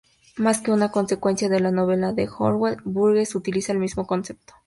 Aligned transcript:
Más 0.35 0.61
que 0.61 0.71
una 0.71 0.89
consecuencia 0.89 1.47
de 1.47 1.59
la 1.59 1.69
novela 1.69 2.11
de 2.11 2.27
Orwell, 2.39 2.77
Burgess 2.85 3.35
utiliza 3.35 3.71
el 3.71 3.77
mismo 3.77 4.07
concepto. 4.07 4.53